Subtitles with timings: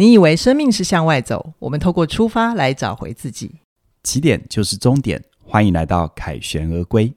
[0.00, 3.56] 你以为生命是向外走，我们透过出发来找回自己。
[4.04, 7.12] 起点就是终点，欢迎来到凯旋而归。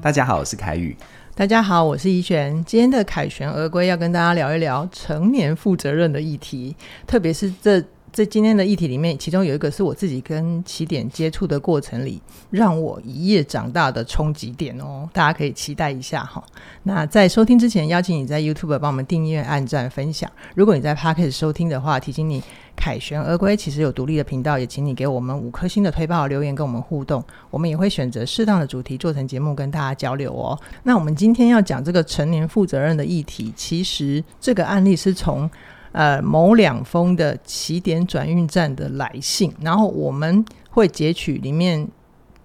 [0.00, 0.96] 大家好，我是凯宇。
[1.34, 2.64] 大家好，我是怡璇。
[2.64, 7.82] 今天的凯旋而归要跟大家聊一聊成年负责任的议题，特别是这。
[8.16, 16.42] 在今天的议题里面，其中有一个是我自己跟起点接触的过程里，让我一夜长大的冲击点哦，大家可以期待一下哈。
[16.84, 20.32] 那在收听之前，邀请你在 YouTube 帮我们订阅、按赞、分享。
[20.54, 22.42] 如果你在 Podcast 收听的话，提醒你
[22.74, 30.58] 凯旋而归其实有独立的频道，也请你给我们五颗星的推爆留言跟我们互动，我们也会选择适当的主题做成节目跟大家交流哦。
[30.84, 35.50] 那我们今天要讲这个成年负责任的议题，其实这个案例是从。
[35.96, 41.88] 呃，某两封的起点转运站的来信，然后我们会截取里面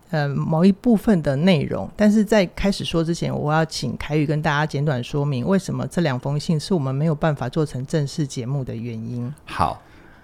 [0.10, 1.90] 呃某一部分的内容。
[1.98, 9.30] 但是在开始说之前，我要请凯宇跟大家简短说明为什么这两封信是我们没有办法做成正式节目的原因。
[9.44, 9.82] 好，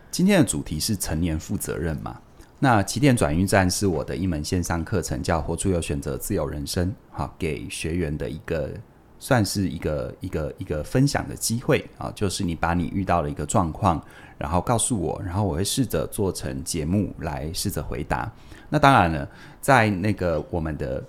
[0.10, 2.22] 今天的主题是成年负责任嘛？
[2.60, 8.72] 那起点转运站是我的一门线上课程，叫“活出有选择自由人生”，好，给学员的一个。
[9.20, 14.02] 算是一个一个一个分享的机会啊，就是你把你遇到的一个状况，
[14.38, 18.32] 然后告诉我，然后我会试着做成节目来试着回答。
[18.70, 19.28] 那当然了，
[19.60, 21.04] 在那个我们的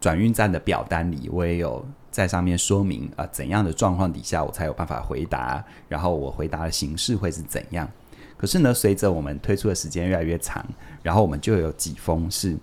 [0.00, 7.88] 转运站的表单里，我也有在上面说明啊，怎样的状况底下我才有办法回答，然后我回答的形式会是怎样。
[8.36, 10.64] 可是呢，随着我们推出的时间越来越长，
[11.02, 12.56] 然后我们就有几封是。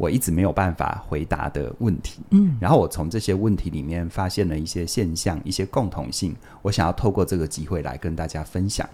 [0.00, 8.88] 我一直没有办法回答的问题，嗯，然后我从这些问题里面发现了一些现象、一些共同性，我想要透过这个机会来跟大家分享。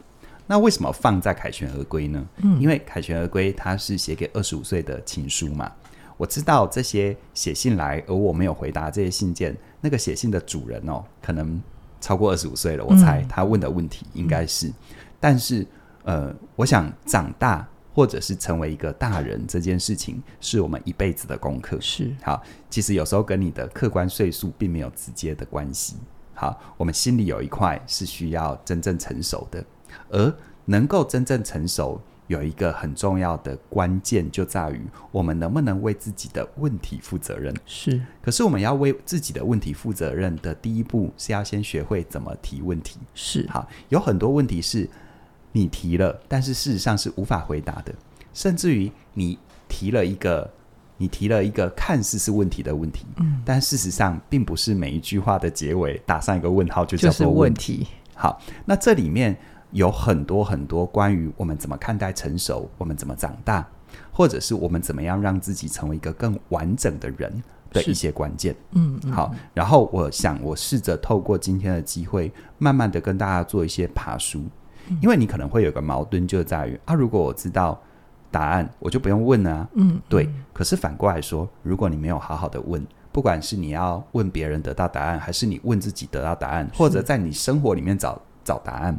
[0.48, 2.26] 那为什么放在凯旋而归呢？
[2.38, 5.70] 嗯，因为凯旋而归它是写给二十五岁的情书嘛。
[6.16, 11.62] 我知道这些写信来而我没有回答这些信件，那个写信的主人哦，可能
[12.00, 12.84] 超过二十五岁了。
[12.84, 14.74] 我猜他问的问题应该是，嗯，
[15.20, 15.64] 但是
[16.02, 17.64] 呃，我想长大。
[17.96, 21.80] 或者是成为一个大人这件事情，是我们一辈子的功课。
[21.80, 25.96] 是好，其实有时候跟你的客观岁数并没有直接的关系。
[26.34, 29.64] 好，我们心里有一块是需要真正成熟的，
[30.10, 30.34] 而
[30.66, 37.54] 能够真正成熟，有一个很重要的关键，就在于我们能不能为自己的问题负责任。
[37.64, 42.98] 是，可是我们要为自己的问题负责任的第一步，是要先学会怎么提问题。
[43.14, 44.86] 是，好，有很多问题是。
[45.56, 47.94] 你提了，但是事实上是无法回答的，
[48.34, 50.48] 甚至于你提了一个，
[50.98, 57.78] 你提了一个看似是问题的问题，嗯，但事实上并不是每一句话的结尾打上一个问号就叫做问题。
[57.78, 57.94] 就是问题。
[58.14, 59.34] 好，那这里面
[59.70, 63.66] 有很多很多关于我们怎么看待成熟，我们怎么长大，
[64.12, 68.54] 或者是我们怎么样让自己成为一个更完整的人的一些关键。
[68.72, 74.44] 嗯，嗯，好，然后我想我试着透过今天的机会，慢慢的跟大家做一些爬梳。
[75.00, 77.80] 因为你可能会有个矛盾，就在于啊，如果我知道
[78.30, 79.68] 答案，我就不用问啊。
[79.74, 80.28] 嗯，对。
[80.52, 88.98] 可是反过来说，如果你没有好好的问，不管是你要问别人得到答案，还是你问自己得到答案，或者在你生活里面找找答案，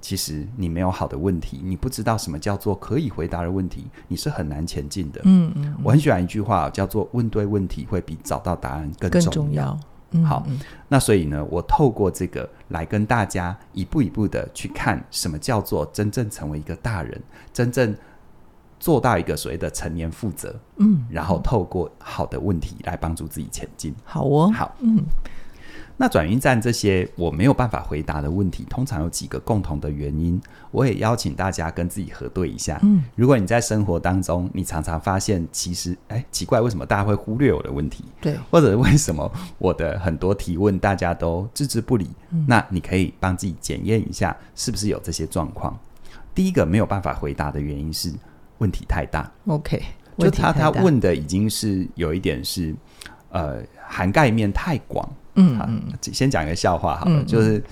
[0.00, 5.20] 其实你没有好的问题，你不知道什么叫做可以回答的问题，你是很难前进的。
[5.24, 5.76] 嗯嗯。
[5.82, 9.20] 我很喜欢一句话，叫做“问对问题会比找到答案更重要”。
[9.20, 9.78] 更重要。
[10.24, 10.46] 好，
[10.88, 17.20] 那所以呢，我透过这个来跟大家一步一步的去看，什么叫做真正成为一个大人，
[17.52, 17.94] 真正
[18.78, 23.94] 做到一个所谓的成年负责，嗯，然后透过好的问题来帮助自己前进。
[24.04, 25.02] 好哦，好，嗯。
[25.96, 30.40] 那转运站这些我没有办法回答的问题，通常有几个共同的原因。
[30.70, 32.80] 我也邀请大家跟自己核对一下。
[32.82, 38.04] 嗯，如果你在生活当中，你常常发现，其实，哎，奇怪，为什么大家会忽略我的问题？
[38.20, 42.08] 对，或者为什么我的很多提问大家都置之不理？
[42.30, 45.78] 嗯，那你可以帮自己检验一下，是不是有这些状况。
[46.34, 48.10] 第一个没有办法回答的原因是
[48.58, 49.30] 问题太大。
[49.46, 49.82] OK，
[50.18, 52.74] 就他他问的已经是有一点是，
[53.30, 55.06] 呃，涵盖面太广。
[55.34, 55.68] 嗯，好，
[56.00, 57.62] 先讲一个笑话好了，嗯、就是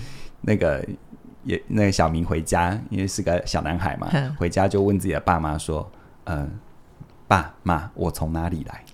[0.41, 0.85] 那个
[1.45, 5.91] 也那个小明回家，因为是个小男孩嘛，嗯、回家就问自己的爸妈说
[6.25, 6.49] ：“嗯、呃，
[7.29, 8.85] 爸妈，我从哪里来？”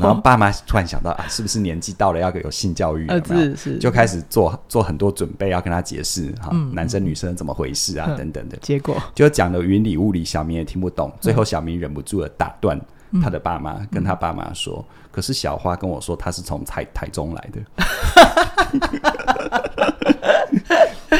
[0.00, 3.40] 然后爸妈突然想到啊，是不是年纪到了要有性教育有没有？
[3.40, 8.56] 是是，就开始做做很多准备，要跟他解释哈，嗯、男生女生怎么回事啊，嗯、等等的。
[8.58, 11.12] 结果就讲的云里雾里，小明也听不懂。
[11.20, 12.80] 最后小明忍不住的，打断。
[13.22, 17.60] 他的爸妈跟他爸妈说：“嗯、可是小花跟我说，他是从台台中来的。”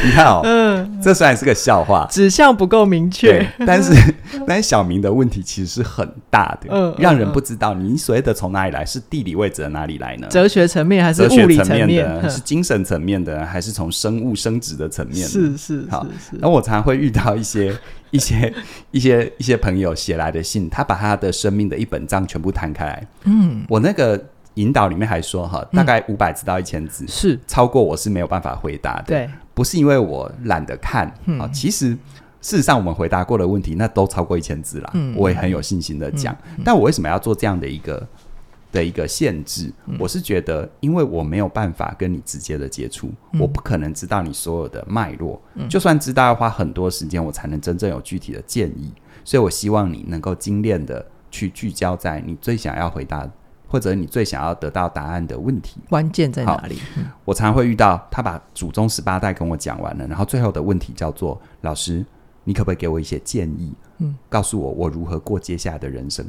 [0.02, 3.92] 你看哦，嗯，这虽然是个笑话，指向不够明确，但是，
[4.46, 10.26] 但但是小明的问题其实是很大的，嗯，让人不知道你所谓的从哪里来，是地理位置的哪里来呢？
[10.30, 12.30] 哲学层面还是物理层面，的？
[12.30, 15.26] 是精神层面的，还是从生物生殖的层面？
[15.28, 16.36] 是是好是。
[16.38, 17.76] 然后我常常会遇到一些
[18.10, 18.52] 一些
[18.90, 23.06] 一些一些朋友写来的信，他把他的生命的一本账全部摊开来。
[23.24, 24.22] 嗯，我那个
[24.54, 29.04] 引导里面还说哈，大概五百字到一千字，是超过我是没有办法回答的。
[29.06, 31.06] 对，不是因为我懒得看
[31.38, 31.96] 啊，其实。
[32.42, 34.90] 事实上，我们回答过的问题，那都超过一千字了。
[34.94, 36.34] 嗯，我也很有信心的讲。
[36.64, 38.08] 但我为什么要做这样的一个
[38.72, 39.72] 的一个限制？
[39.86, 45.40] 嗯、我是觉得，因为我没有办法跟你直接的接触，嗯、我不可能知道你所有的脉络。
[45.54, 48.92] 嗯、就算知道，要花很多时间，我才能真正有具体的建议。
[49.24, 53.28] 所以我希望你能够精炼的去聚焦在你最想要回答，
[53.68, 55.80] 或者你最想要得到答案的问题。
[55.88, 56.78] 关键在哪里？
[56.96, 62.04] 嗯、我常常会遇到他把祖宗十八代跟我讲完了，然后最后的问题叫做老师。
[62.42, 63.70] 你可不可以给我一些建议？
[63.98, 66.26] 嗯，告诉我我如何过接下来的人生？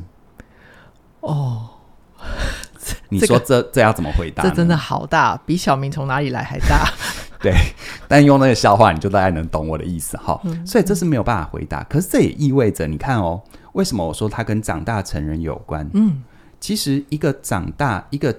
[1.22, 1.70] 哦，
[3.10, 4.44] 你说这这要怎么回答？
[4.44, 6.90] 这真的好大，比小明从哪里来还大。
[7.42, 7.54] 对，
[8.08, 10.40] 但用那个笑话，你就大概能懂我的意思哈。
[10.44, 11.84] 嗯，所以这是没有办法回答。
[11.86, 13.42] 可是这也意味着，你看哦，
[13.74, 15.90] 为什么我说他跟长大成人有关？
[15.94, 16.24] 嗯，
[16.60, 18.36] 其实一个长大、一个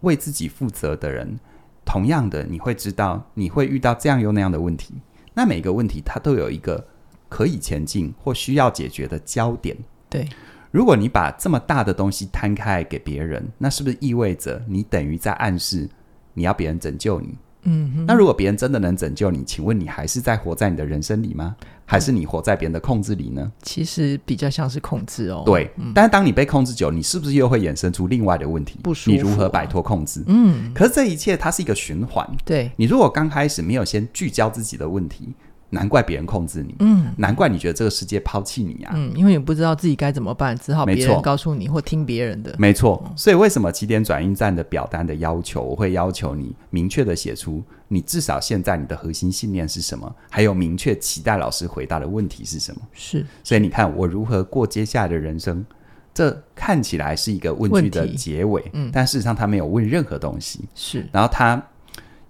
[0.00, 1.38] 为自己负责的人，
[1.84, 4.94] 同样的，你会知道你会遇到这样又那样的问题。
[5.34, 6.86] 那每个问题，它都有一个。
[7.32, 9.74] 可以前进或需要解决的焦点。
[10.10, 10.28] 对，
[10.72, 15.88] 如果你把这么大的东西摊开给别人，那是不是意味着你等于在暗示
[16.34, 17.36] 你要别人拯救你？
[17.64, 21.54] 嗯哼，那如果别人真的能拯救你，请问你还是在活在你的人生里吗？
[21.84, 23.52] 还是你活在别人的控制里呢？
[23.62, 25.42] 其实比较像是控制哦。
[25.44, 28.80] 对，嗯、但是当你被控制久，你是不是又会衍生出另外的问题？
[28.82, 29.14] 不舒服、啊。
[29.14, 30.24] 你如何摆脱控制？
[30.26, 32.26] 嗯，可是这一切它是一个循环。
[32.46, 35.34] 对，你如果刚开始没有先聚焦自己的问题。
[35.74, 43.02] 难怪别人控制你，嗯，难怪你觉得这个世界抛弃你啊，嗯，因为你不知道自己该怎么办，只好别人告诉你或听别人的，没错。
[43.16, 52.80] 所以为什么起点转运站的表单的要求，我会要求你明确的写出你至少现在你的核心信念是什么，还有明确期待老师回答的问题是什么。
[52.92, 55.64] 是，所以你看我如何过接下来的人生，
[56.12, 61.62] 这看起来是一个问句的结尾，嗯，但事实上他没有问任何东西，是，然后他。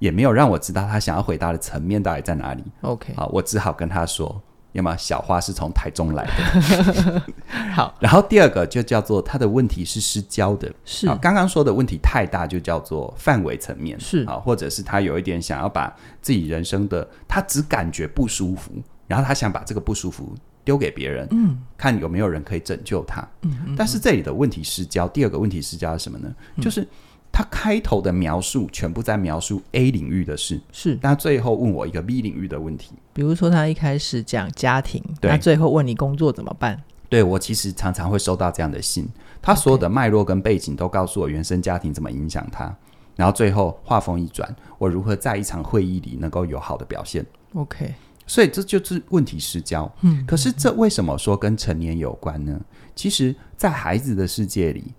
[0.02, 2.64] 也没有让我知道他想要回答的层面到底在哪里。
[2.80, 7.22] OK，好，我只好跟他说，要么小花是从台中来的。
[7.72, 18.72] 好，然后第二个就叫做他的问题是失焦的，是刚刚说的问题太大，就叫做范围层面是啊，或者是他有一点想要把自己人生的，他只感觉不舒服，
[19.06, 20.34] 然后他想把这个不舒服
[20.64, 23.20] 丢给别人，嗯，看有没有人可以拯救他。
[23.42, 26.28] 嗯，嗯，但是这里的问题失焦，第二个问题失焦是什么呢？
[26.56, 26.84] 嗯、就是。
[27.32, 32.92] 他开头的描述全部在描述 A 领域的事，是，但最后问我一个 B 领域的问题。
[33.14, 36.78] 比如说，他一开始讲家庭，对，他最后问你工作怎么办？
[37.08, 39.08] 对，我其实常常会收到这样的信，
[39.40, 42.74] 他所有的脉络跟背景都告诉我原生家庭怎么影响他，
[43.16, 47.24] 然后最后话锋一转，我如何在一场会议里能够有好的表现
[47.54, 47.94] ？OK，
[48.26, 49.90] 所以这就是问题失焦。
[50.02, 52.60] 嗯，可是这为什么说跟成年有关呢？
[52.94, 54.92] 其实，在孩子的世界里。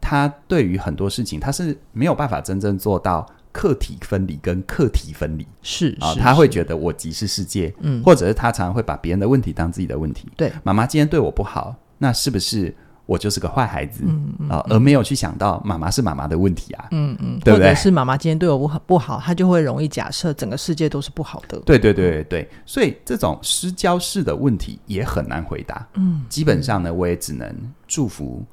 [0.00, 10.28] 他对于很多事情，他是没有办法真正做到客体分离跟客体分离，是啊，他会觉得我即是世界，嗯，或者是他常常会把别人的问题当自己的问题。
[10.36, 12.74] 对，妈妈今天对我不好，那是不是
[13.06, 14.04] 我就是个坏孩子？
[14.06, 17.68] 嗯嗯啊，而没有去想到妈妈是妈妈的问题啊，嗯嗯，对不对？
[17.68, 21.58] 或者是妈妈今天对我不好不好，他就会容易假设整个世界都是不好的。
[21.66, 25.86] 对对对对对，所以这种失焦式的问题也很难回答。
[25.94, 27.52] 嗯，基本上呢，我也只能
[27.88, 28.46] 祝福。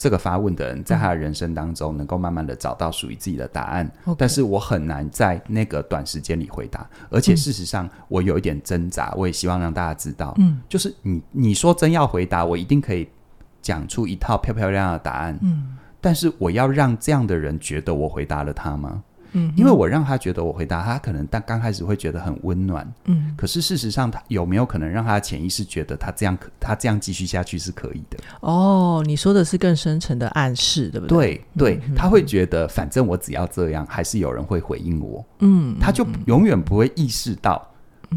[0.00, 3.88] 这个发问的人，在他的人生当中，能够慢慢的找到属于自己的答案。
[4.16, 9.12] 但是我很难在那个短时间里回答，而且事实上，我有一点挣扎。
[9.14, 13.06] 我也希望让大家知道，嗯，就是你你说真要回答，我一定可以
[13.60, 15.38] 讲出一套漂漂亮亮的答案。
[15.42, 19.02] 嗯，但是我要让这样的人觉得我回答了他吗？
[19.32, 28.18] 嗯，因为我让他觉得我回答他，可能但刚开始会觉得很温暖，嗯，可是事实上，他有没有可能让他潜意识觉得他这样可，他这样继续下去是可以的？
[28.40, 31.44] 哦，你说的是更深层的暗示，对不对？
[31.56, 37.66] 对对，他会觉得反正我只要这样，还是有人会回应我，嗯，他就永远不会意识到，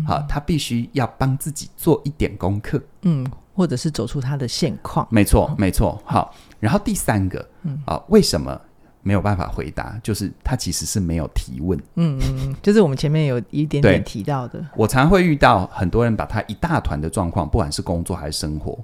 [0.07, 7.79] 好，他必须要帮自己做一点功课，嗯，或者是走出他的现况，没错，没错，好，然后第三个，嗯。
[7.85, 8.59] 啊，为什么？
[9.03, 11.77] 没有办法回答，就是他其实是没有提问。
[11.95, 14.65] 嗯嗯，就是我们前面有一点点提到的。
[14.75, 18.79] 我常会遇到很多人把他一大团的状况，不管是工作还是生活，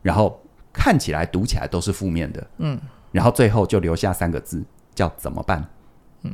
[0.00, 0.40] 然后
[0.72, 2.46] 看起来读起来都是负面的。
[2.58, 2.80] 嗯，
[3.12, 4.64] 然后最后就留下三个字
[4.94, 5.66] 叫怎么办？
[6.22, 6.32] 嗯，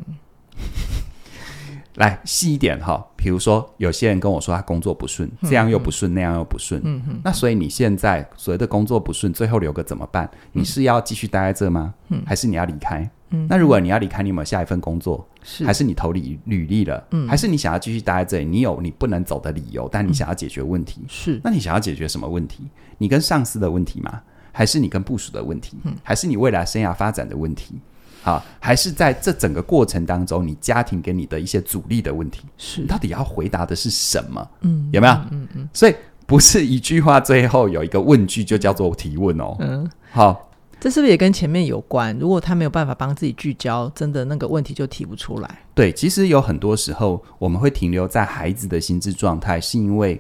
[1.97, 10.31] 来细一点哈，比如说有些人跟我说他工作不顺，这样又不顺，那样又不顺，嗯哼，那所以你现在所谓的工作不顺，最后留个怎么办？
[10.53, 11.93] 你是要继续待在这吗？
[12.09, 13.09] 嗯，还是你要离开？
[13.31, 15.27] 嗯，那如果你要离开，你有没有下一份工作？
[15.43, 17.03] 是，还是你投履履历了？
[17.11, 18.45] 嗯，还是你想要继续待在这里？
[18.45, 21.03] 你有你不能走的理由，但你想要解决问题？
[21.09, 22.69] 是，那你想要解决什么问题？
[22.99, 24.21] 你跟上司的问题吗？
[24.53, 25.77] 还是你跟部署的问题？
[25.85, 27.81] 嗯，还是你未来生涯发展的问题？
[28.23, 32.43] 好，还是在这整个过程当中，你家庭给你的一些阻力的问题？
[32.59, 34.47] 是，到底要回答的是什么？
[34.61, 35.13] 嗯，有没有？
[35.13, 35.69] 嗯嗯，嗯。
[35.73, 35.95] 所以
[36.27, 39.57] 不是一句话最后有一个问句就叫做提问哦。
[39.61, 40.47] 嗯，好。
[40.79, 42.19] 这是不是也跟前面有关？
[42.19, 45.59] 如果他没有办法帮自己聚焦，真的那个问题就提不出来。
[45.75, 50.19] 对，其实有很多时候我们会停留在孩子的心智状态，是因为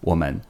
[0.00, 0.40] 我们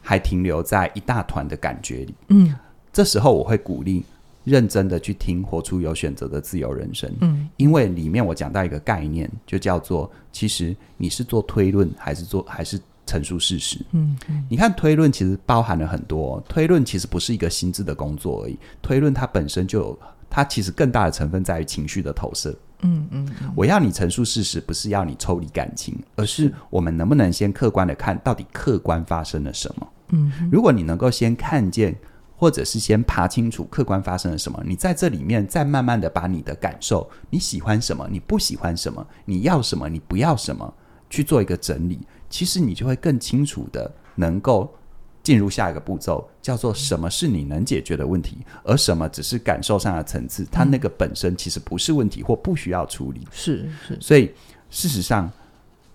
[0.00, 2.14] 还停留在一大团的感觉里。
[2.28, 2.54] 嗯，
[2.92, 4.04] 这时候我会鼓励
[4.50, 7.10] 认真的去听，活出有选择的自由人生。
[7.20, 12.80] 嗯，因为里面我讲到一个概念，就叫做其实你是做推论还是做还是。
[13.06, 13.84] 陈述事实。
[13.90, 16.40] 嗯，嗯，你看推论其实包含了很多。
[16.48, 22.56] 推论其实不是一个心智的工作而已，推论它本身就有，它其实更大的成分在于情绪的投射。
[22.82, 29.88] 嗯嗯，嗯，我要你陈述事实，不是要你抽离感情，而是我们能不能先客观的看到底客观发生了什么？
[30.10, 31.96] 嗯，如果你能够先看见，
[32.40, 40.72] 或者是先爬清楚客观发生了什么，你在这里面再慢慢的把你的感受，你喜欢什么，你不喜欢什么，你要什么，你不要什么，
[41.10, 42.00] 去做一个整理。
[42.30, 44.74] 其实你就会更清楚的能够
[45.22, 53.28] 进入下一个步骤，叫做什么是你能解决的问题，而什么只是感受上的层次，它那个本身其实不是问题或不需要处理。
[53.30, 54.32] 是是，所以
[54.70, 55.30] 事实上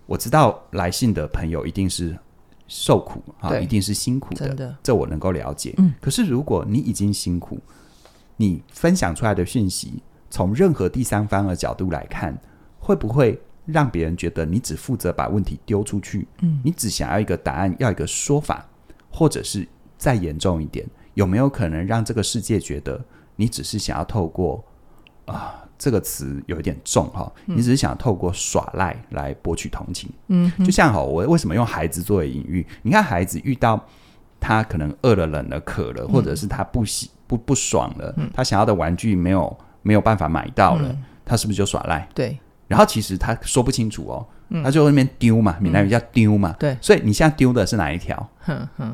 [0.06, 2.16] 我知道来信的朋友一定是
[2.68, 5.74] 受苦啊，一定是辛苦的，的，这我能够了解。
[5.78, 7.58] 嗯，可是如果你已经辛苦，
[8.36, 12.36] 你分享出来的讯息，从任何第三方的角度来看，
[12.78, 13.40] 会不会？
[13.66, 18.64] 让别人觉得你只负责把问题丢出去，嗯，你只想要一个答案，要一个说法，
[19.10, 19.66] 或者是
[19.98, 23.04] 再严重一点，有没有可能让这个世界觉得
[23.34, 24.64] 你只是想要透过
[25.24, 32.66] 啊，这个词有一点重哈，你只是想透过耍赖来博取同情，嗯，就像哈，我为什么用孩子作为隐喻？
[32.82, 33.82] 你看孩子遇到
[34.40, 42.08] 他可能饿了、冷了、渴了，或者是他不喜不不爽了，他想要的玩具没有没有办法买到了，他是不是就耍赖？
[42.14, 42.38] 对。
[42.68, 46.52] 然后其实他说不清楚哦，嗯、他就那边丢嘛，闽南语叫丢嘛。
[46.58, 48.28] 对、嗯，所以你现在丢的是哪一条？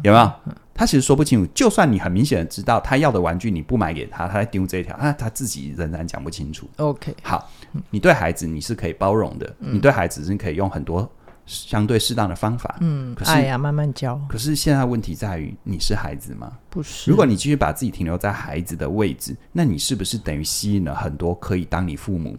[0.03, 0.33] 有没有？
[0.75, 1.51] 他其实说不清楚。
[1.55, 6.69] 就算你很明显的知道他要的玩具你不买给他，他在丢这一条，他他自己仍然讲不清楚。
[6.77, 7.51] OK，好，
[7.91, 11.11] 你对孩子你是可以包容的，嗯、你对孩子是可以用很多
[11.47, 12.77] 相对适当的方法。
[12.81, 14.21] 嗯，可是哎呀，慢慢教。
[14.29, 16.53] 可是现在问题在于你是孩子吗？
[16.71, 17.11] 不是。
[17.11, 22.37] 如果你继续把自己停留在孩子的位置，那你是不是等于吸引了很多可以当你父母？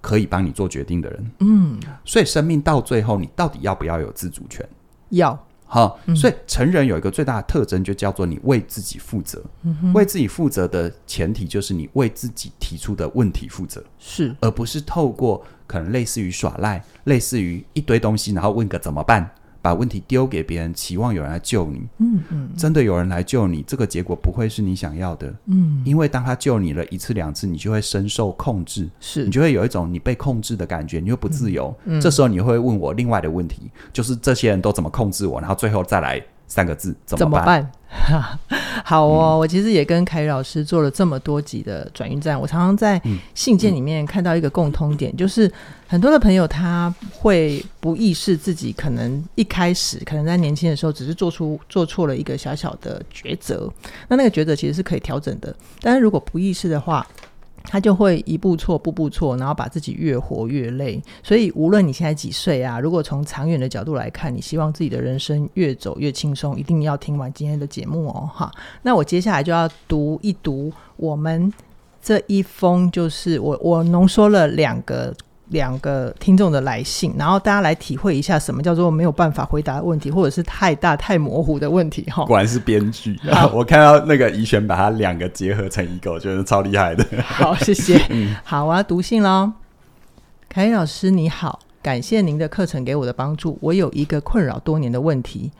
[0.00, 4.62] 可以帮你做决定的人，嗯，所以生命到最后，你到底要不要有自主权？
[5.08, 9.42] 要，好，所以成人有一个最大的特征，就叫做你为自己负责。
[9.62, 19.28] 嗯，为自己负责的前提，就是你为自己提出的问题负责，是，而不是透过可能类似于耍赖，类似于一堆东西，然后问个怎么办。
[19.64, 21.88] 把问题丢给别人，期望有人来救你。
[21.96, 25.34] 嗯嗯，真的有人来救你，这个结果不会是你想要的。
[25.46, 31.74] 嗯，因为当他救你了一次两次，你就会深受控制，是你就会有一种你被控制的感觉，你又不自由。
[31.86, 36.22] 嗯，这时候你会问我另外的问题，就是这些人都怎么控制我，然后最后再来。
[36.46, 37.68] 三个字怎么办？
[38.84, 43.00] 好哦，嗯、我其实也跟凯宇老师做了这么多集的转运站，我常常在
[43.34, 45.50] 信件里面看到一个共通点，嗯、就是
[45.86, 53.72] 很多的朋友他会不意识自己可能一开始可能在年轻的时候只是做出做错了一个小小的抉择，
[54.08, 57.06] 那那个抉择其实是可以调整的，但是如果不意识的话。
[57.64, 61.02] 他就会一步错，步步错，然后把自己越活越累。
[61.22, 68.52] 所以，无论你现在几岁啊，如果从长远的角度来看，你希望自己的人生越走越轻松，一定要听完今天的节目哦，哈。
[68.82, 71.52] 那我接下来就要读一读我们
[72.00, 75.14] 这一封，就是我我浓缩了两个。
[75.48, 82.24] 两个听众的来信，然后大家来体会一下什么叫做没有办法回答的问题，或者是太大太模糊的问题哈。
[82.24, 83.18] 果然是编剧，
[83.52, 87.04] 我看到那个怡璇把它两个结合成一个，我觉得超厉害的。
[87.22, 88.00] 好，谢谢。
[88.10, 89.52] 嗯、好，我要读信喽。
[90.48, 93.58] 凯宇老师你好，感谢您的课程给我的帮助。
[93.60, 95.50] 我有一个困扰多年的问题。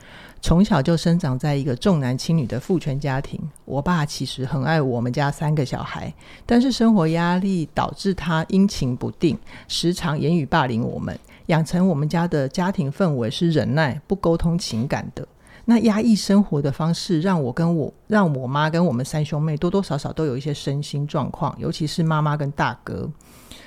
[0.45, 6.13] 从小就生长在一个重男轻女的父权家庭，我爸其实很爱我们家三个小孩，
[6.45, 9.35] 但是生活压力导致他阴晴不定，
[9.67, 15.27] 时常言语霸凌我们，养成我们家的家庭氛围是忍耐不沟通情感的。
[15.65, 23.09] 那压抑生活的方式，让我跟我让我妈跟我们三兄妹多多少少都有一些身心状况，尤其是妈妈跟大哥。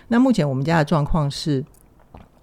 [0.07, 1.65] 那目前我们家的状况是。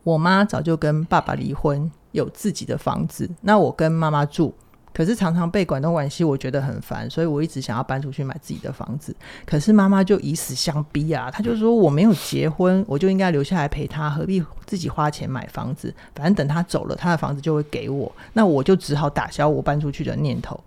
[0.03, 4.53] 我妈早就跟爸爸离婚，有自己的房子，那我跟妈妈住。
[4.93, 9.13] 可是常常被管东管西，我觉得很烦，所以我一直想要搬出去买自己的房子。
[9.45, 15.93] 可是妈妈就以死相逼啊，她就说我没有结婚，我就应该留下来陪她，何必自己花钱买房子？
[16.15, 20.57] 反正等她走了，她的房子就会给我，那我就只好打消我搬出去的念头。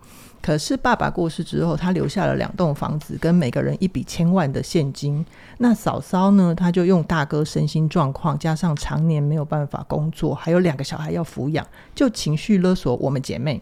[0.49, 5.23] 可是爸爸过世之后，他留下了两栋房子跟每个人一笔千万的现金。
[5.59, 13.61] 那嫂嫂呢，她就用大哥身心状况，加上常年没有办法工作，还有两个小孩要抚养，就情绪勒索我们姐妹。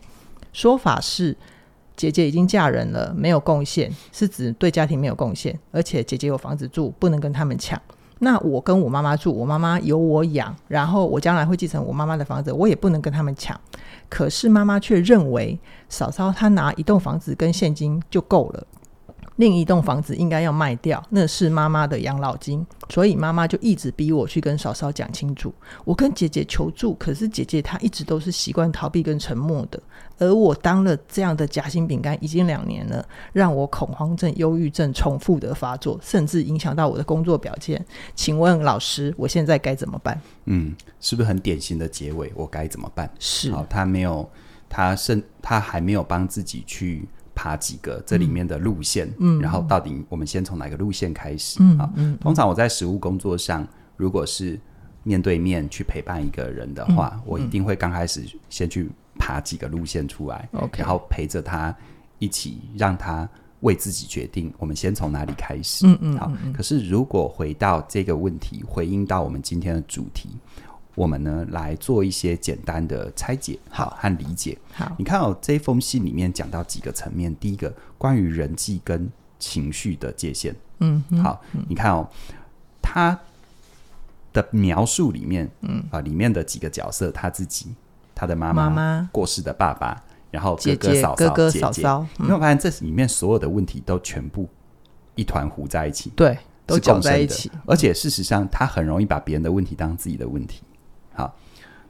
[0.53, 1.37] 说法是，
[1.97, 7.83] 姐姐已经嫁人了，没有贡献，是指对家庭没有贡献，而且姐姐有房子住，不能跟他们抢。
[8.21, 13.61] 那我跟我妈妈住，我妈妈有我养，然后我将来会继承我妈妈的房子，我也不能跟他们抢。
[14.09, 15.59] 可是妈妈却认为，
[15.89, 18.67] 嫂嫂她拿一栋房子跟现金就够了。
[19.37, 25.53] 另一栋房子应该要卖掉，那是妈妈的养老金，所以妈妈就一直逼我去跟嫂嫂讲清楚。
[25.85, 29.79] 我跟姐姐求助，可是姐姐她一直都是习惯逃避跟沉默的。
[30.19, 37.85] 而我当了这样的夹心饼干已经两年了，让我恐慌症、忧郁症重复的发作，甚至影响到我的工作表现。
[38.15, 40.21] 请问老师，我现在该怎么办？
[40.45, 42.33] 嗯，是不是很典型的结尾？
[42.35, 43.11] 我该怎么办？
[43.19, 44.29] 是，好，他没有，
[44.69, 47.09] 他甚，他还没有帮自己去。
[47.39, 51.59] 爬几个这里面的路线，嗯，然后到底我们先从哪个路线开始？
[51.61, 53.69] 嗯，啊，嗯，通常我在实务工作上，
[53.99, 54.59] 如果是
[55.03, 61.75] 面对面去陪伴一个人的话，嗯，我一定会刚开始先去爬几个路线出来，OK，然后陪着他
[62.19, 63.29] 一起，让他
[63.61, 65.87] 为自己决定，我们先从哪里开始？
[65.87, 66.33] 嗯嗯，好。
[66.55, 70.31] 可是如果回到这个问题，回应到我们今天的主题。
[70.95, 74.57] 我们呢，来做一些简单的拆解，好和理解。
[74.73, 77.37] 好，你看哦，这封信里面讲到几个层面。
[77.37, 79.07] 第一个，关于人际跟
[79.39, 80.57] 情绪的界限。
[80.79, 82.09] 嗯，好，你看哦，
[82.81, 83.19] 他
[84.33, 87.75] 的描述里面，嗯啊，里面的几个角色，他自己，
[88.17, 94.49] 他的妈妈，过世的爸爸，然后哥哥嫂嫂，哥哥嫂嫂，你会发现这里面所有的问题都全部
[95.15, 97.53] 一团糊在一起，对，都搅在一起。
[97.67, 100.63] 而且事实上，他很容易把别人的问题当自己的问题。
[101.13, 101.37] 好，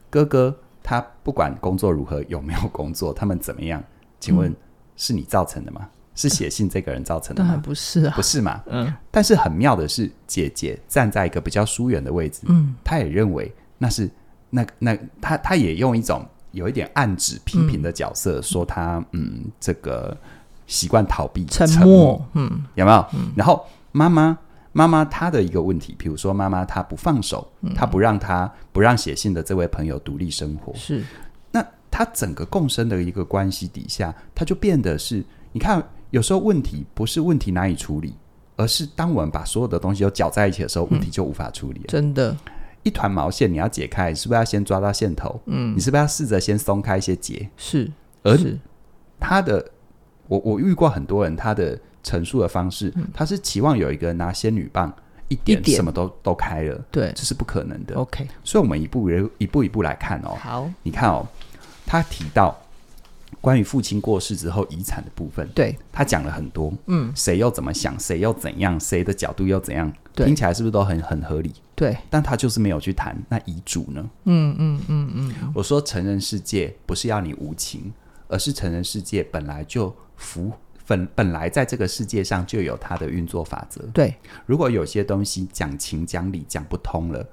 [0.09, 3.81] 哥哥他不管工作如何，有没有工作，他们怎么样？
[4.19, 4.53] 请问
[4.97, 5.79] 是你造成的吗？
[5.83, 7.57] 嗯、是写信这个人造成的吗？
[7.63, 8.61] 不是啊，不是嘛？
[8.67, 8.93] 嗯。
[9.09, 14.09] 但是很妙的是，姐姐站在一个比较疏远的位置，嗯，她也认为那是
[14.49, 20.15] 那那他他也用一种有一点暗指批评的角色，嗯、说他嗯这个
[20.65, 23.05] 习惯逃避沉默，嗯，有没有？
[23.13, 24.37] 嗯、然后妈妈。
[24.73, 31.03] 妈妈她的一个问题，比如说妈妈她不放手，嗯、她不让她不让写信的这位朋友独立生活，是。
[31.49, 38.13] 那他整个共生的一个关系底下，他就变得是，你看，有时候问题不是问题难以处理，
[38.55, 41.85] 而是当我们把所有的东西都搅在一起的时候，问题就无法处理了。
[41.87, 42.37] 真的，
[42.87, 45.39] 一团毛线你要解开，是不是要先抓到线头？
[45.45, 47.49] 嗯，你是不是要试着先松开一些结？
[47.57, 47.91] 是，
[48.23, 48.37] 而
[49.19, 49.69] 他的，
[50.27, 51.77] 我我遇过很多人，他的。
[52.03, 54.93] 陈述的方式，他是期望有一个拿仙女棒
[55.27, 57.95] 一点什么都都开了，对，这是不可能的。
[57.95, 60.29] OK，所以，我们一步一步一步来看哦。
[60.39, 61.27] 好，你看哦，
[61.85, 62.57] 他提到
[63.41, 69.91] 关于父亲过世之后遗产的部分，对，他讲了很多，嗯，谁又怎么想，谁又怎样，谁的角度又怎样，
[70.25, 71.53] 听起来是不是都很很合理？
[71.75, 74.09] 对，但他就是没有去谈那遗嘱呢？
[74.25, 77.93] 嗯嗯嗯嗯，我说成人世界不是要你无情，
[78.27, 80.51] 而是成人世界本来就符。
[80.89, 83.81] 本本来在这个世界上就有它的运作法则。
[83.93, 87.27] 对，如果有些东西讲情讲理讲不通了，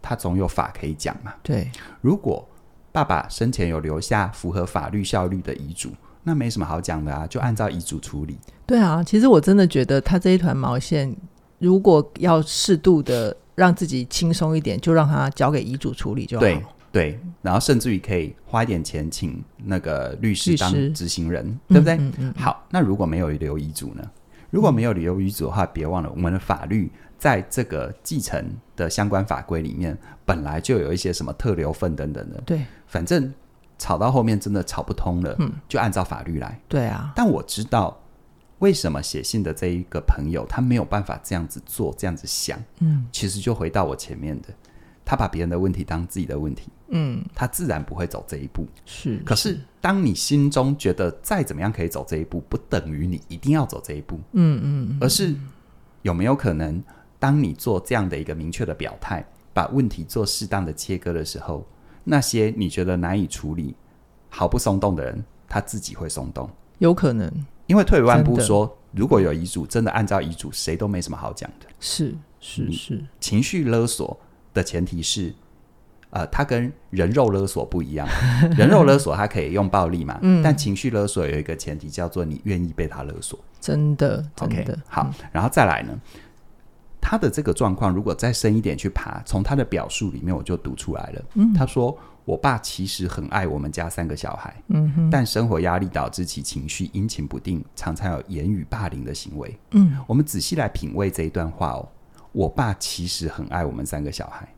[0.00, 1.34] 他总有法可以讲嘛。
[1.42, 1.68] 对，
[2.00, 2.48] 如果
[2.92, 5.90] 爸爸生前有留下符合法律效率的遗嘱，
[6.22, 8.38] 那没什么好讲的啊，就按照遗嘱处理。
[8.64, 11.12] 对啊，其实我真的觉得他这一团毛线，
[11.60, 16.40] 如果要适度的让自己轻松一点，就让他交给遗嘱处理就好。
[16.40, 16.60] 对。
[16.92, 21.94] 对，然后甚至于可以花一点钱请那个律师当执行人，师对不对？
[21.94, 24.02] 嗯嗯嗯、好，那如果没有留遗嘱呢？
[24.50, 28.44] 如果没有留遗嘱的话，别忘了我们的法律在这个继承
[28.74, 32.42] 的相关法规里面本来就有一些什么特留份等等的。
[32.44, 33.32] 对，反正
[33.78, 36.60] 吵到后面真的吵不通了，嗯，就按照法律来。
[36.66, 37.96] 对啊，但我知道
[38.60, 42.58] 为什么写信的这一个朋友他没有办法这样子做，这样子想。
[42.78, 44.48] 嗯，其实就回到我前面的。
[45.02, 48.64] 他把别人的问题当自己的问题，嗯，他自然不会走这一步。
[48.86, 54.20] 是，可是当你心中觉得再怎么样可以走这一步，不等于你一定要走这一步。
[54.32, 55.34] 嗯嗯，而是
[56.02, 56.80] 有没有可能，
[57.18, 61.66] 当你做这样的一个明确的表态，把问题做适当的切割的时候，
[62.04, 63.74] 那些你觉得难以处理、
[64.28, 66.48] 毫不松动的人，他自己会松动。
[66.78, 67.28] 有可能，
[67.70, 71.66] 因为退一万步说，如果有遗嘱，真的按照遗嘱，谁都没什么好讲的。
[71.78, 74.18] 是是是，情绪勒索。
[74.52, 75.32] 的前提是，
[76.10, 78.04] 呃，它跟人肉勒索不一样。
[78.58, 83.38] 人肉勒索它可以用暴力嘛， 嗯，但情绪勒索有一个前提叫做你愿意被他勒索。
[83.60, 85.96] 真的，真的好，然后再来呢，
[87.00, 91.22] 他的这个状况如果再深一点去爬，从他的表述里面我就读出来了。
[91.34, 91.96] 嗯，他说。
[92.30, 99.58] 我爸其实很爱我们家三个小孩，嗯哼，但生活压力导致其情绪阴晴不定，常常有言语霸凌的行为。
[99.72, 101.88] 嗯，我们仔细来品味这一段话哦。
[102.30, 104.48] 我爸其实很爱我们三个小孩。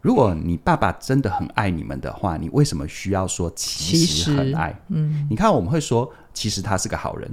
[0.00, 4.76] 如果你爸爸真的很爱你们的话，你为什么需要说其实很爱？
[4.88, 7.30] 嗯，你看我们会说，其实他是个好人。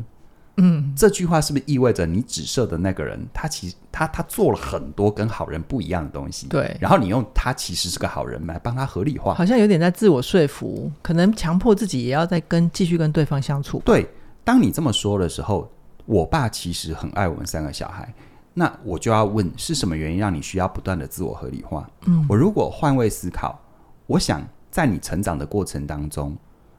[0.57, 6.47] 嗯，这句话是不是意味着你指涉的那个人，他其实他他做了很多跟好人不一样的东西？
[6.47, 6.77] 对。
[6.79, 13.81] 然后你用他其实是个好人来帮他合理化，好像有点在自我说服，可能强迫自己也要再跟继续跟对方相处。
[13.83, 14.07] 对，
[14.43, 15.67] 当你这么说的时候，
[16.05, 18.13] 我爸其实很爱我们三个小孩，
[18.53, 21.89] 那我就要问，是什么原因让你需要不断的自我合理化？
[22.05, 23.59] 嗯，我如果换位思考，
[24.05, 26.37] 我想在你成长的过程当中，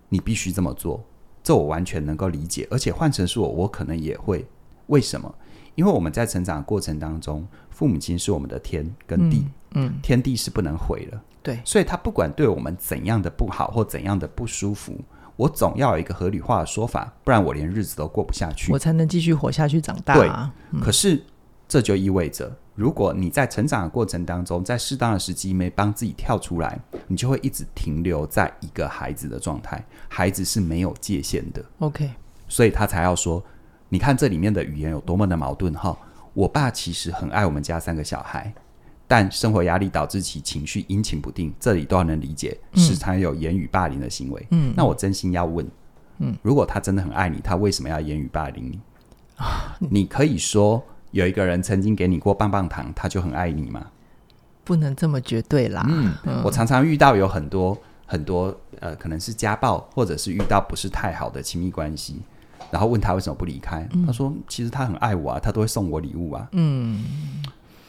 [0.08, 1.02] 你必须这么做。
[1.44, 4.44] 这我完全能够理解，而且换成是我，我可能也会。
[4.86, 5.32] 为什么？
[5.76, 14.98] 因为我们在成长的过程当中，父母亲是我们的天跟地，嗯，嗯，天地是不能毁了，对，所以他不管对我们怎样的不好或怎样的不舒服，
[15.36, 20.14] 我总要有一个合理化的说法，不然我连日子都过不下去，我才能继续活下去、长大。
[20.14, 20.28] 对，
[20.70, 21.22] 嗯，可是
[21.68, 22.56] 这就意味着。
[22.74, 29.84] 如果你在成长的过程当中，在适当的时机没帮自己跳出来，你就会一直停留在一个孩子的状态。
[30.08, 32.10] 孩子是没有界限的，OK，
[32.48, 33.40] 所以他才要说，
[33.88, 35.96] 你看这里面的语言有多么的矛盾哈。
[36.32, 38.52] 我爸其实很爱我们家三个小孩，
[39.06, 44.44] 但生活压力导致其情绪阴晴不定，这里都要能理解，时常有言语霸凌的行为。
[44.50, 45.64] 嗯，那我真心要问，
[46.18, 48.80] 嗯，如果他真的很爱你，他为什么要言语霸凌你？
[49.38, 50.84] 啊，你可以说。
[51.14, 53.86] 有一个人曾经给你过棒棒糖，他就很爱你吗？
[54.64, 55.86] 不能这么绝对啦。
[55.88, 62.20] 嗯，嗯，我常常遇到有很多很多呃，可能是家暴，或者是遇到不是太好的亲密关系，
[62.72, 66.48] 然后问他为什么不离开，嗯，他说其实他很爱我啊，他都会送我礼物啊。
[66.50, 67.04] 嗯，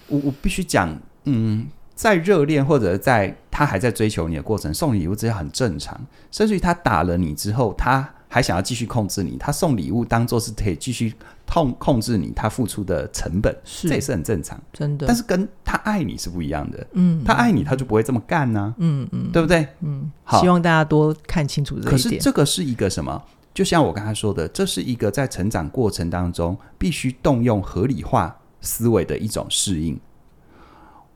[0.08, 8.12] 我我必须讲，嗯，在热恋或者在他还在追求你的过程，送礼物这些很正常，甚至于他打了你之后，他。
[8.36, 11.14] 还想要继续控制你，他送礼物当做是可以继续
[11.48, 15.08] 控控制你，他付出的成本，是这也是很正常，真的。
[15.08, 19.66] 但是跟他爱你是不一样的，嗯，他爱你他就不会这么干呢、啊，嗯嗯，对不对？
[19.80, 21.92] 嗯，好，希望大家多看清楚这一点。
[21.92, 23.24] 可是这个是一个什么？
[23.54, 29.98] 就像我刚才说的，这是一个在成长过程当中必须动用合理化思维的一种适应。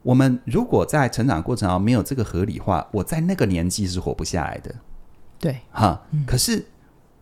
[0.04, 4.74] 我们如果在成长过程中没有这个合理化，我在那个年纪是活不下来的。
[5.38, 6.66] 对，哈，嗯、可是。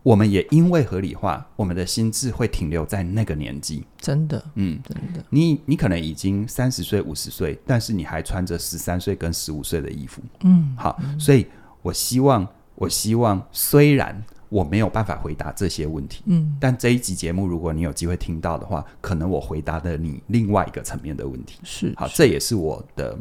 [0.08, 3.84] 我们也因为合理化，我们的心智会停留在那个年纪。
[4.00, 5.22] 真的，嗯，真的。
[5.28, 10.22] 你你可能已经三十岁、五十岁，但是你还穿着十三岁跟十五岁的衣服。
[10.44, 11.46] 嗯，好，嗯，所以
[11.82, 21.60] 我希望，我希望，虽然我没有办法回答这些问题，嗯，但这一集节目，如果你有机会听到的话，可能我回答的你另外一个层面的问题。
[21.64, 23.14] 是，好，这也是我的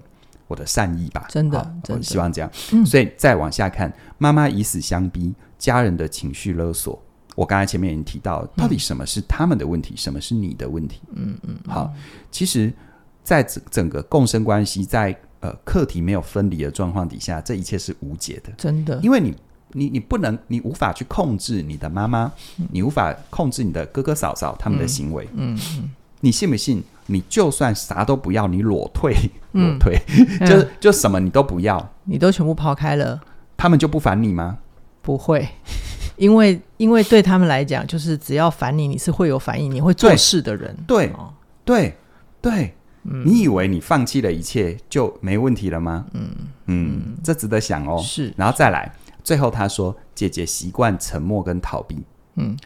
[0.48, 1.26] 我的善意吧。
[1.28, 2.50] 真的，我希望这样。
[2.72, 5.36] 嗯，所以再往下看，妈妈以死相逼。
[5.58, 7.02] 家人的情绪勒索，
[7.36, 11.02] 我刚才前面已经提到，到底什么是他们的问题，嗯、什么是你的问题？
[11.14, 11.58] 嗯嗯。
[11.68, 11.92] 好，
[12.32, 12.72] 其实，
[13.24, 19.00] 在整整个共生关系，在呃课题没有分离的状况底下，这一切是无解的，真的。
[19.04, 19.36] 因为你
[19.74, 25.28] 你你不能，你无法去控制你的妈妈，嗯、你无法控制你的哥哥嫂嫂他们的行为。
[25.34, 25.60] 嗯嗯。
[25.78, 25.90] 嗯，
[26.22, 26.84] 你信不信？
[27.10, 29.14] 你就算啥都不要，你裸退，
[29.54, 29.98] 裸退，
[30.42, 33.22] 嗯、 就、嗯、就什么你都不要，你都全部抛开了，
[33.56, 34.58] 他们就不烦你吗？
[35.08, 35.48] 不会，
[36.18, 40.76] 因为因为对他们来讲，就是只要烦你，你是会有反应，你会做事的人。
[40.86, 41.96] 对、哦、对
[42.42, 46.06] 对，嗯、你以为你放弃了一切就没问题了吗？
[46.12, 46.28] 嗯
[46.66, 47.98] 嗯，这值得想哦。
[48.04, 48.92] 是，然后再来，
[49.24, 52.04] 最后他说：“姐姐习惯沉默跟逃避。”
[52.36, 52.58] 嗯，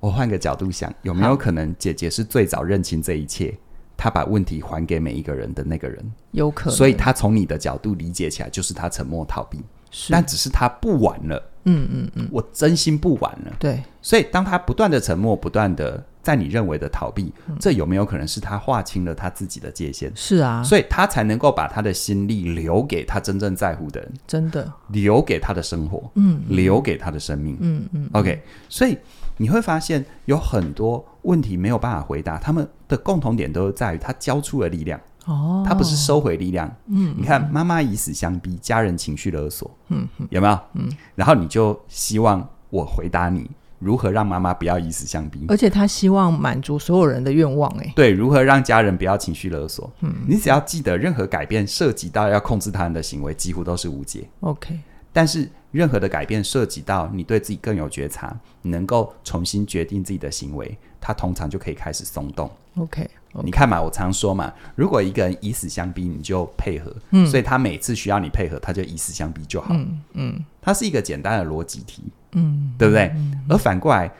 [0.00, 3.54] 我换个角度想，有没有可能姐姐是最早认清这一切，
[4.00, 6.02] 她把问题还给每一个人的那个人？
[6.30, 6.74] 有可能。
[6.74, 9.60] 所以他从你的角度理解起来，就是他沉默逃避。
[9.90, 13.52] 是，但只是他不玩了，嗯嗯嗯，我真心不玩了。
[13.58, 20.12] 对，所以当他不断的沉默，不断的在你认为的逃避，嗯、这有没有可能是他划清了他自己的界限？
[20.14, 28.10] 是啊，所以他才能够把他的心力留给他真正在乎的人，真的留给他的生活，嗯，留给他的生命，嗯嗯。
[28.12, 28.96] OK，所以
[29.36, 35.00] 你会发现有很多问题没有办法回答，他们的共同点都是在于他交出了力量。
[35.26, 36.70] 哦，他不是收回力量。
[36.86, 39.70] 嗯，你看，妈妈以死相逼，家人情绪勒索。
[39.88, 40.58] 嗯，有没有？
[40.72, 43.48] 嗯，然后你就希望我回答你，
[43.80, 47.68] 如何让妈妈不要以死相逼，而且他希望满足所有人的愿望。
[47.78, 49.90] 哎，对，如何让家人不要情绪勒索？
[50.00, 54.28] 嗯，你只要记得，任何改变涉及到要控制他人的行为，几乎都是无解。
[54.40, 54.78] OK，
[55.12, 62.50] 但是任何的改变涉及到你对自己更有觉察，你能够重新决定自己的行为，他通常就可以开始松动。
[62.76, 63.42] OK，, okay.
[63.42, 66.94] 你看嘛，我常说嘛，如果一个人以死相逼，你就配合。
[67.10, 69.68] 嗯，所以他每次需要你配合，他就以死相逼就好。
[69.70, 72.04] 嗯嗯，它是一个简单的逻辑题。
[72.32, 73.12] 嗯，对不对？
[73.14, 74.10] 嗯，而反过来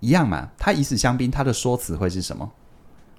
[0.00, 2.50] 一样嘛，他以死相逼，他的说辞会是什么？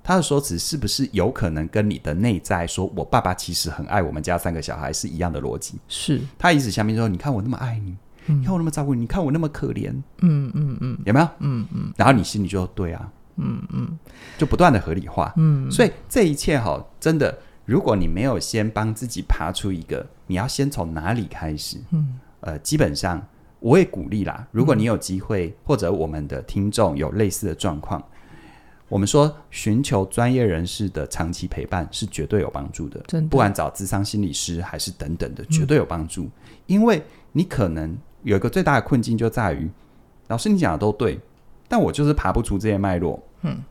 [0.04, 5.80] 他的说辞是不是有可能跟你的内在说“我爸爸其实很爱我们家三个小孩”是一样的逻辑？
[5.88, 7.96] 是他以死相逼说：“你看我那么爱你，
[8.28, 11.28] 嗯，你看我那么照顾你，你看我那么可怜。”嗯嗯嗯，有没有？
[11.40, 13.10] 嗯嗯，然后你心里就对啊。
[13.38, 13.98] 嗯嗯，
[14.38, 15.34] 就不断的合理化。
[15.38, 21.78] 嗯，所以这一切哈，真的，如果你没有先帮自己爬出一个，你要先从哪里开始？
[21.92, 23.26] 嗯，呃，基本上
[23.64, 24.46] 我也鼓励啦。
[24.52, 28.04] 如果你有机会，嗯、或者我们的听众有类似的状况，
[28.90, 33.00] 我们说寻求专业人士的长期陪伴是绝对有帮助的。
[33.08, 36.26] 的，不管找智商心理师还是等等的，绝对有帮助。
[36.26, 36.32] 嗯、
[36.68, 39.72] 因为你可能有一个最大的困境就在于，
[40.28, 41.18] 老师你讲的都对。
[41.70, 43.64] 但我就是爬不出这些脉络，嗯。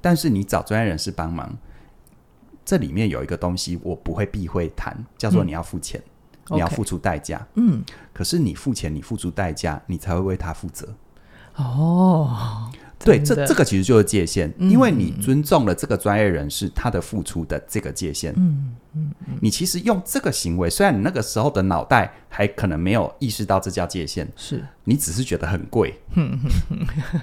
[0.00, 1.56] 但是你找专业人士帮忙，
[2.64, 6.10] 这里面有一个东西我不会避讳谈，叫做你要付钱，嗯、
[6.48, 7.82] 你要付出代价，嗯。
[8.12, 10.88] 可是你付钱，你付出代价，你才会为他负责。
[11.56, 12.70] 哦。
[13.04, 18.32] 对，这这个其实就是界限，因为你尊重了这个专业人士他的付出的这个界限。
[18.36, 26.00] 嗯嗯，你其实用这个行为，虽然你那个时候的脑袋还可能没有意识到这叫界限，是你只是觉得很贵。
[26.14, 26.38] 嗯，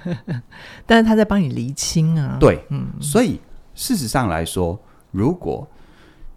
[0.84, 2.36] 但是他在帮你厘清啊。
[2.38, 3.40] 对，嗯，所以
[3.74, 4.78] 事实上来说，
[5.12, 5.66] 如果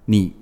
[0.06, 0.34] 你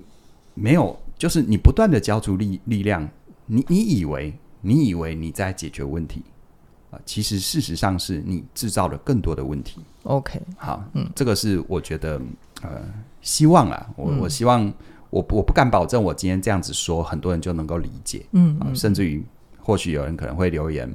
[0.54, 3.08] 没有，就是你不断的交出力力量，
[3.46, 6.20] 你你以为你以为你在解决问题
[6.90, 6.98] 啊。
[7.06, 9.80] 其实事实上是你制造了更多的问题。
[10.02, 12.20] OK，好，嗯，这个是我觉得，
[12.62, 12.82] 呃，
[13.20, 14.66] 希望啦，我、嗯、我希望，
[15.10, 19.24] 我我不敢保证，我今天这样子说，很多人就能够理解，嗯，嗯、啊，甚至于
[19.60, 20.92] 或许有人可能会留言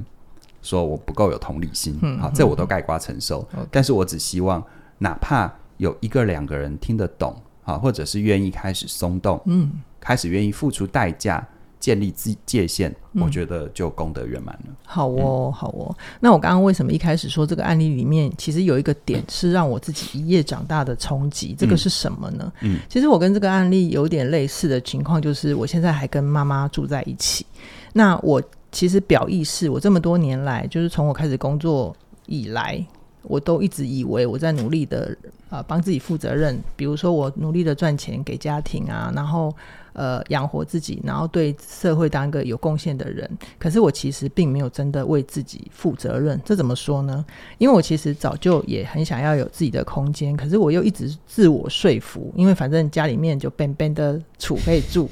[0.62, 3.48] 说我不够有同理心，嗯，好，这我都盖瓜承受。
[3.56, 4.62] 嗯、但是我只希望，
[4.98, 7.34] 哪怕有一个两个人听得懂，
[7.68, 11.48] 啊，或者是愿意开始松动，嗯，开始愿意付出代价。
[11.80, 14.64] 建立自界限，我觉得就功德圆满了。
[14.66, 15.96] 嗯、好哦，好哦。
[16.20, 21.56] 那我刚刚为什么一开始说这个案例里面，其实有一个点是让我自己一夜长大的冲击？
[21.58, 22.52] 这个是什么呢？
[22.62, 27.46] 嗯，其实我跟这个案例有点类似的情况，就是我现在还跟妈妈住在一起。
[27.94, 32.84] 那我其实表意识，我这么多年来，就是从我开始工作以来，
[33.28, 35.16] 我都一直以为我在努力的
[35.50, 36.60] 啊，帮自己负责任。
[36.76, 39.54] 比如说，我努力的赚钱给家庭啊，然后。
[39.94, 43.28] 呃，养活自己，然后对社会当一个有贡献的人。
[43.58, 46.40] 可是我其实并没有真的为自己负责任。
[46.46, 47.26] 这怎么说呢？
[47.58, 55.10] 因为我其实早就也很想要有自己的空间，可是我又一直自我说服，因为反正家里面就便便的储备住，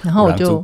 [0.00, 0.60] 然后我就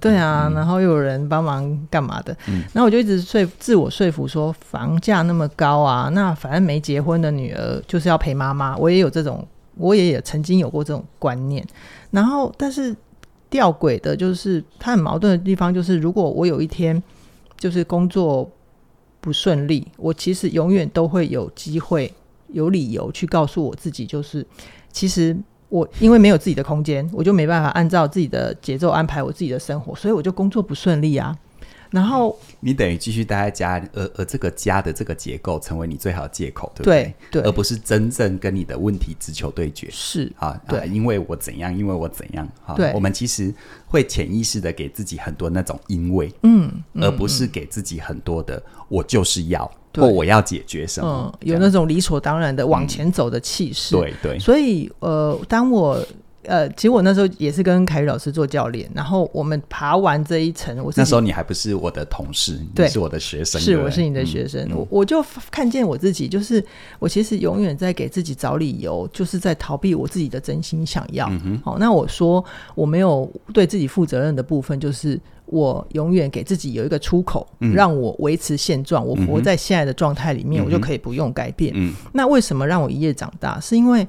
[0.00, 8.76] 对啊，然后又有人帮忙干嘛的，嗯、然后我就一直说自我说服说，房价那么高啊，那反正没结婚的女儿就是要陪妈妈。
[8.76, 11.66] 我也有这种，我也也曾经有过这种观念。
[12.10, 12.94] 然后，但是
[13.48, 17.02] 吊诡的就是，它很矛盾的地方就是，如果我有一天
[17.56, 18.50] 就是工作
[19.20, 22.12] 不顺利，我其实永远都会有机会、
[22.48, 24.46] 有理由去告诉我自己，就是
[24.92, 25.36] 其实
[25.68, 31.36] 我因为没有自己的空间，我就没办法按照自己的节奏安排我自己的生活，所以我就工作不顺利啊。
[31.90, 37.14] 然后你等于继续待在家，而而这个家的这个结构成为你最好的借口，对不对？
[37.30, 39.86] 对，而不是真正跟你的问题直球对决。
[39.92, 42.48] 是啊，对啊，因为我怎样，因为我怎样。
[42.64, 43.54] 哈，对，我们其实
[43.86, 53.94] 会潜意识的给自己很多那种因为，嗯，而不是给自己很多的我就是要或我要解决什么，嗯，有那种理所当然的往前走的气势。
[53.94, 55.98] 对对，所以呃，当我。
[56.46, 66.62] 呃，其实我那时候也是跟凯宇老师做教练，然后我们爬完这一层，我那时候你还不是我的同事，你是我的学生，是我是你的学生，嗯、我我就看见我自己，就是
[66.98, 71.24] 我其实永远在给自己找理由，就是在逃避我自己的真心想要。
[71.24, 71.60] 好、嗯哼。
[71.64, 81.72] 哦，那我说我没有对自己负责任的部分，就是我永远给自己有一个出口，嗯、让我维持现状，我活在现在的状态里面，嗯、我就可以不用改变。
[81.74, 83.58] 嗯，那为什么让我一夜长大？
[83.60, 84.06] 是因为。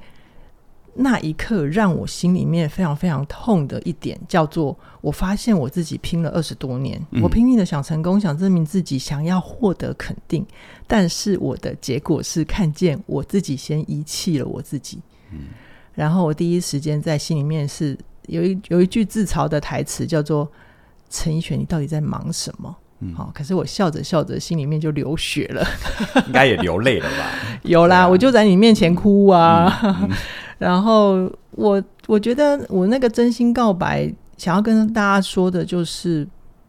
[0.97, 10.45] 那一刻让我心里面非常非常痛的一点，叫做我发现我自己拼了二十多年，嗯、我拼命的想成功，想证明自己，想要获得肯定，
[10.87, 14.99] 但是我的结果是看见我自己先遗弃了我自己。
[15.33, 15.47] 嗯、
[15.95, 20.49] 然后我第一时间在心里面是有一有一句自嘲的台词，叫做
[21.09, 25.67] “陈奕璇，你到底在忙什么？”嗯好、嗯，可是我笑着笑着，心里面就流血了，
[26.27, 27.31] 应该也流泪了吧？
[27.63, 29.79] 有啦、啊，我就在你面前哭啊。
[29.83, 30.09] 嗯嗯、
[30.57, 36.25] 然后我我觉得我那个真心告白，想要跟大家说的就是，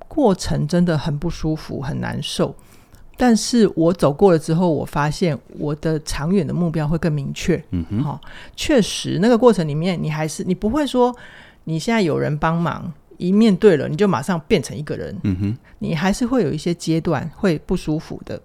[0.09, 2.53] 过程真的很不舒服，很难受。
[3.17, 7.57] 但是我走过了之后，我发现我的长远的目标会更明确。
[7.71, 8.21] 嗯哼，好、哦，
[8.57, 11.15] 确实那个过程里面，你还是你不会说
[11.65, 15.17] 你现在有人帮忙，一面对了你就马上变成一个人。
[15.25, 18.41] 嗯哼，你还是会有一些阶段会不舒服的。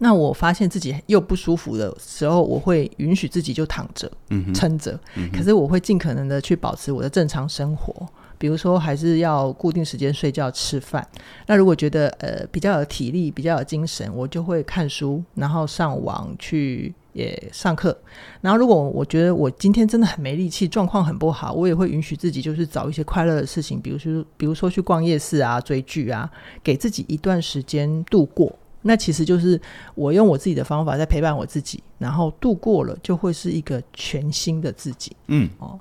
[0.00, 4.08] 那我发现自己又不舒服的时候，我会允许自己就躺着，
[4.54, 4.98] 撑着。
[5.32, 8.06] 可是我会尽可能的去保持我的正常生活。
[8.38, 11.04] 比如说，还是要固定时间睡觉、吃饭。
[11.48, 17.96] 那如果觉得呃比较有体力、比较有精神，我就会看书，然后上网去也上课。
[18.40, 26.30] 然后如果我觉得我今天真的很没力气，状况很不好，我也会允许自己就是找一些快乐的事情，比如说比如说去逛夜市啊、追剧啊，
[26.62, 28.56] 给自己一段时间度过。
[28.82, 29.60] 那其实就是
[29.94, 35.16] 我用我自己的方法在陪伴我自己，然后度过了，就会是一个全新的自己。
[35.26, 35.78] 嗯哦，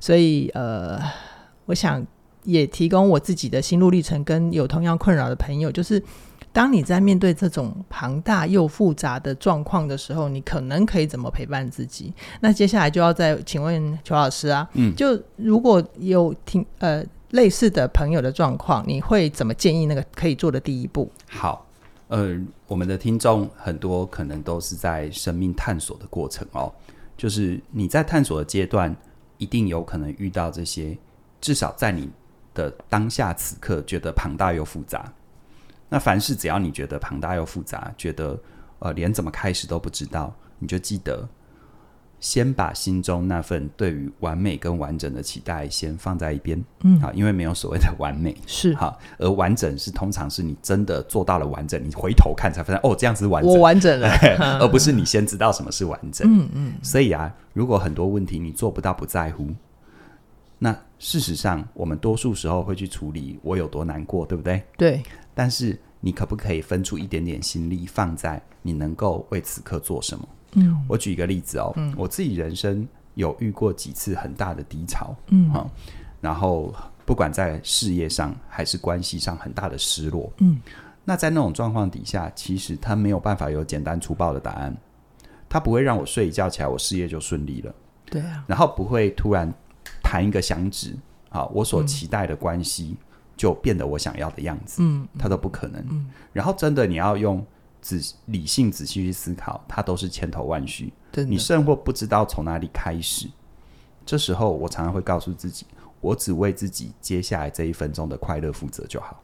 [0.00, 0.98] 所以呃。
[1.68, 2.02] 我想
[2.44, 6.02] 也提供我自己的心路历程，跟有同样困扰的朋友，就是
[6.58, 12.12] 当你在面对这种庞大又复杂的状况的时候，你可能可以怎么陪伴自己？
[12.40, 21.08] 那接下来就要再请问邱老师啊，嗯，就如果有听呃类似的朋友的状况，你会怎么建议那个可以做的第一步？
[21.28, 21.64] 好，
[22.08, 26.74] 呃，我们的听众很多可能都是在生命探索的过程哦，
[27.16, 28.92] 就是你在探索的阶段，
[29.36, 30.98] 一定有可能遇到这些。
[31.40, 32.10] 至少在你
[32.52, 35.12] 的当下此刻，觉得庞大又复杂。
[35.88, 38.38] 那凡事只要你觉得庞大又复杂，觉得
[38.78, 41.26] 呃连怎么开始都不知道，你就记得
[42.20, 46.62] 先把心中那份对于完美跟完整的期待先放在一边。
[46.82, 54.10] 嗯，好，因为没有所谓的完美， 是好，而完整是通常是你真的做到了完整，你回头看才发现哦，这样子完整，我完整了，
[54.60, 56.28] 而不是你先知道什么是完整。
[56.28, 59.48] 嗯嗯，所以啊，如果很多问题你做不到，不在乎。
[60.60, 64.60] 那事实上，我们多数时候会去处理我有多难过，对不对？
[64.76, 65.00] 对。
[65.38, 70.28] 但是你可不可以分出一点点心力，放在你能够为此刻做什么？
[70.54, 75.70] 嗯，我举一个例子哦，嗯，我自己人生有遇过几次很大的低潮，嗯，好，
[76.20, 76.74] 然后
[77.06, 80.58] 不管在事业上还是关系上，很大的失落，嗯，
[81.04, 84.76] 那在那种状况底下，其实他没有办法有简单粗暴的答案，
[85.48, 87.72] 他不会让我睡一觉起来，我事业就顺利了，
[88.06, 89.54] 对啊，然后不会突然。
[90.02, 90.96] 弹一个响指，
[91.30, 92.96] 啊，我所期待的关系
[93.38, 95.80] 就变得我想要的样子，嗯，它都不可能。
[95.88, 97.42] 嗯，然后真的你要用
[97.80, 97.96] 仔
[98.26, 103.28] 理性仔细去思考，它都是千头万绪，你甚或不知道从哪里开始。
[104.04, 105.64] 这时候我常常会告诉自己，
[106.00, 109.22] 我只为自己接下来这一分钟的快乐负责就好。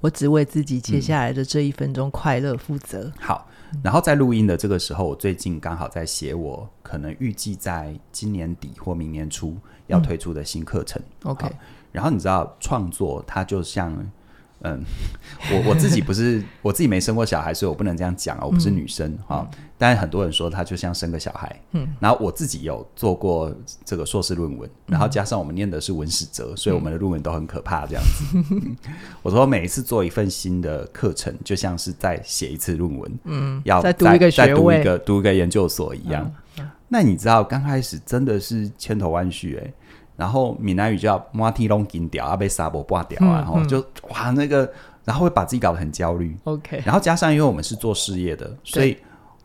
[0.00, 3.04] 我只为自己接下来的这一分钟快乐负责。
[3.04, 3.12] 嗯。
[3.18, 3.48] 好，
[3.82, 9.56] 然后在录音的这个时候，我最近刚好在写我可能预计在今年底或明年初。
[9.88, 11.48] 要推出的新课程，嗯，OK。
[11.96, 13.90] 然后你知道，创作它就像，
[14.60, 14.84] 嗯，
[15.50, 19.48] 我我自己不是我自己没生过小孩，所以我不能这样讲啊，我不是女生哈。
[19.78, 21.88] 但是很多人说它就像生个小孩，嗯。
[21.98, 23.50] 然后我自己有做过
[23.82, 28.36] 这个硕士论文，然后加上我们念的是文史哲，所以我们的论文都很可怕这样子。
[29.22, 36.30] 我说每一次做一份新的课程，就像是在写一次论文，嗯，要再读一个再读一个读一个研究所一样。
[36.88, 39.74] 那你知道刚开始真的是千头万绪哎、欸，
[40.16, 44.68] 然后闽南语叫“马蹄龙金掉啊，被沙波挂掉啊”，然后就哇那个，
[45.04, 46.36] 然后会把自己搞得很焦虑。
[46.44, 48.96] OK，然后加上因为我们是做事业的，所以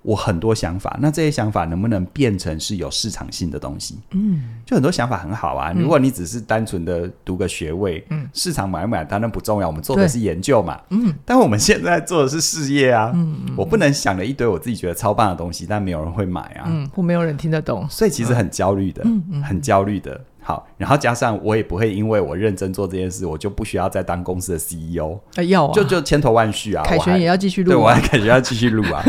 [0.01, 0.97] 我很多想法。
[0.99, 3.99] 那这些想法能不能变成是有市场性的东西？
[4.11, 5.71] 嗯，就很多想法很好啊。
[5.75, 10.79] 如果你只是单纯的读个学位，嗯，市场买不买当然不重要，我们做的是研究嘛。
[10.89, 13.11] 嗯，但我们现在做的是事业啊。
[13.13, 16.65] 嗯，我不能想了一堆我自己觉得超棒的东西，但没有人会买啊。
[16.67, 19.03] 嗯，或没有人听得懂，所以其实很焦虑的。
[19.05, 20.19] 嗯嗯，很焦虑的。
[20.43, 25.19] 好，然后加上我也不会因为我认真做这件事，我就不需要再当公司的 CEO。
[25.35, 26.83] 哎，要啊，就就千头万绪啊。
[26.83, 29.03] 凯旋也要继续录，对，我还 凯旋要继续录啊。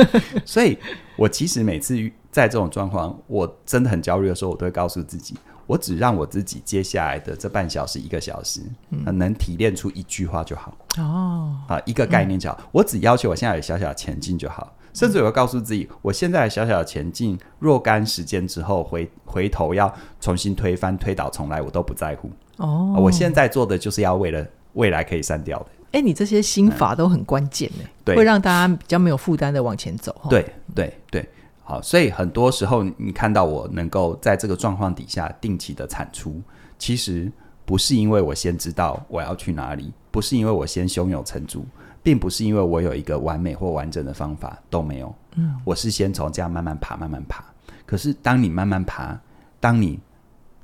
[0.45, 0.77] 所以，
[1.16, 1.97] 我其实每次
[2.31, 5.35] 在这种状况，我真的很焦虑的时候，我都会告诉自己，
[5.66, 10.77] 我只让我自己接下来的这半小时、一个小时，嗯、能提炼出一句话就好。
[10.99, 12.57] 哦，啊，一个概念就好。
[12.61, 14.71] 嗯、我只要求我现在有小小的前进就好。
[14.93, 22.31] 甚至我会告诉自己，我现在小小的前进，若干时间之后回回头要重新推翻、推倒重来，我都不在乎。
[22.59, 25.67] 哦，我现在做的就是要为了未来可以删掉的。
[25.93, 30.15] 哎，你这些心法都很关键呢，对，会让大家比较没有负担的往前走。
[30.29, 31.29] 对对对，
[31.65, 36.40] 好，所以很多时候你看到我能够在这个状况底下定期的产出，
[36.79, 37.31] 其实
[37.65, 41.67] 不是因为我先知道我要去哪里，不是因为我先胸有成竹。
[42.03, 45.15] 并不是因为我有一个完美或完整的方法，都没有。
[45.37, 47.44] 嗯，我是先从这样慢慢爬，慢慢爬。
[47.87, 49.19] 可是当你慢慢爬，
[49.61, 49.98] 当你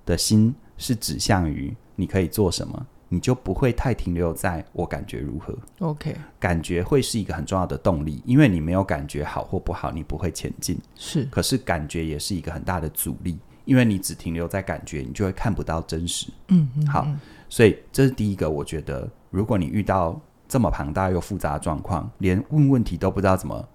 [0.04, 5.56] 的心是指向于你可以做什么，你就不会太停留在我感觉如何。
[5.78, 10.78] OK，感觉会是一个很重要的动力，因为你没有感觉好或不好，你不会前进。
[10.94, 16.28] 是，可是感觉也是一个很大的阻力，因为你只停留在感觉，你就会看不到真实。
[16.48, 17.06] 嗯嗯，好，
[17.48, 18.48] 所以这是第一个。
[18.48, 23.68] 我觉得，如果你遇到这么庞大又复杂的状况，连问问题都不知道怎么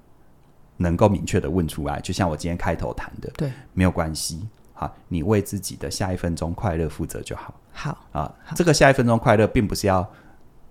[0.77, 4.47] 能够明确的问出来，就像我今天开头谈的，对，没有关系。
[4.73, 7.53] 好，你为自己的下一分钟快乐负责就好。
[7.71, 10.05] 好啊，这个下一分钟快乐，并不是要，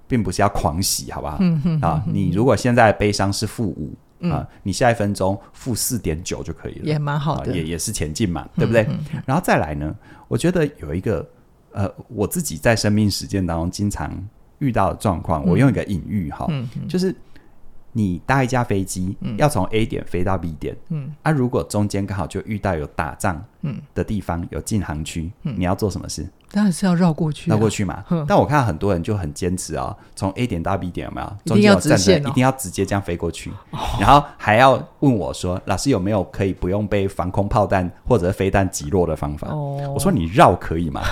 [0.09, 1.37] 并不是要狂喜，好不好？
[1.41, 3.95] 嗯哼，啊，你如果现在悲伤是负五
[4.29, 8.87] 啊，你下一分钟负四点九就可以了，也蛮好的，也也是前进嘛，对不对？
[9.25, 9.95] 然后再来呢，
[10.27, 11.25] 我觉得有一个
[11.71, 14.13] 呃，我自己在生命实践当中经常
[14.63, 16.49] 遇到的状况，我用一个隐喻哈，
[16.89, 17.15] 就是。
[17.95, 23.45] 你搭一架飞机，嗯、要从 A 点飞到 B 点，嗯，啊，如果中间刚好就遇到有打仗
[23.93, 26.27] 的地方，嗯、有禁航区，嗯、你要做什么事？
[26.51, 28.03] 当然是要绕过去，啊，绕过去嘛。
[28.27, 31.37] 但我看到很多人就很坚持哦，从 A 点到 B 点有没有？
[31.45, 41.03] 中间有站的，一定要直接这样飞过去，哦、然后还要问我说：“老师有没有可以不用被防空炮弹或者飞弹击落的方法？”哦、我说：“你绕可以吗？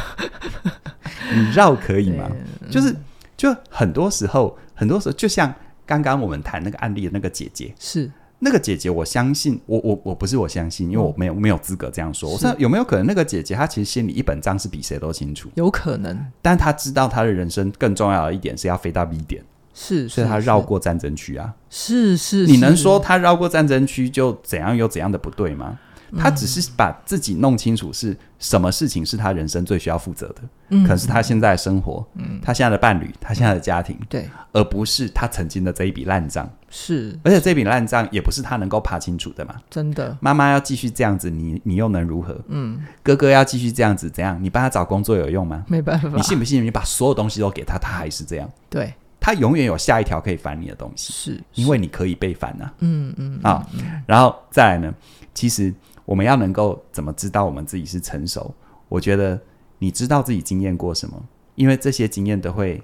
[1.34, 2.26] 你绕可以吗？
[2.72, 2.96] 就是
[3.40, 5.54] 就很多时候，很多时候就像。”
[5.90, 12.30] 刚刚我们谈那个案例的那个姐姐是那个姐姐，我相信我我我不是我相信，因为我没有没有资格这样说。
[12.30, 15.50] 我说有没有可能那个姐姐她其实心里一本账是比谁都清楚？
[15.56, 19.42] 有可能，但她知道她的人生更重要的一点是要飞到 B 点，
[19.74, 21.52] 是，所以她绕过战争区啊。
[21.68, 25.76] 是是，你能说她绕过战争区就怎样有怎样的不对吗？
[26.16, 42.36] 他只是把自己弄清楚是什么事情是他人生最需要负责的，嗯，可是他现在的生活，嗯，他现在的伴侣，他现在的家庭，对，而不是他曾经的这一笔烂账，是，而且这笔烂账也不是他能够爬清楚的嘛，真的，妈妈要继续这样子，你你又能如何？
[42.48, 44.42] 嗯，哥哥要继续这样子，怎样？
[44.42, 45.64] 你帮他找工作有用吗？
[45.68, 46.64] 没办法，你信不信？
[46.64, 53.66] 你把所有东西都给他，他还是这样，对，他永远有下一条可以烦你的东西，是因为你可以被烦啊，嗯嗯啊，
[54.06, 54.94] 然后再来呢，
[55.34, 55.72] 其实。
[56.10, 58.52] 我们要能够怎么知道我们自己是成熟？
[58.88, 59.40] 我觉得
[59.78, 61.22] 你知道自己经验过什么，
[61.54, 62.82] 因为这些经验都会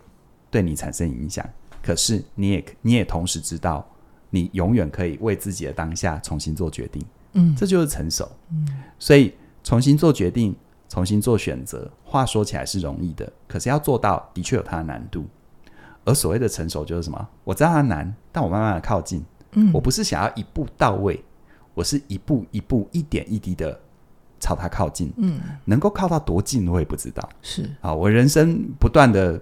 [0.49, 1.45] 对你产生影响。
[1.83, 3.85] 可是你也你也同时知道，
[4.31, 7.05] 你永远可以为自己的当下重新做决定。
[7.33, 8.31] 嗯，这就是成熟。
[8.53, 8.65] 嗯，
[8.97, 10.55] 所以重新做决定，
[10.89, 15.27] 重新做选择，话说起来是容易的，可是要做到的确有它的难度。
[16.05, 17.29] 而所谓的成熟就是什么？
[17.43, 19.25] 我知道它难，但我慢慢的靠近。
[19.55, 21.21] 嗯，我不是想要一步到位。
[21.77, 23.79] 我是一步一步、一点一滴的
[24.41, 27.29] 朝他靠近，嗯，能够靠到多近我也不知道。
[27.43, 29.39] 是啊，我人生不断的